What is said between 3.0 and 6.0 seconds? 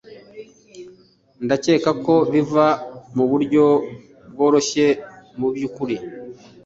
muburyo bworoshye, mubyukuri.